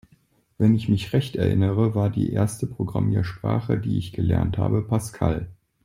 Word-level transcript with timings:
Wenn 0.57 0.73
ich 0.73 0.89
mich 0.89 1.13
recht 1.13 1.35
erinnere, 1.35 1.93
war 1.93 2.09
die 2.09 2.33
erste 2.33 2.65
Programmiersprache, 2.65 3.77
die 3.77 3.99
ich 3.99 4.13
gelernt 4.13 4.57
habe, 4.57 4.81
Pascal. 4.81 5.51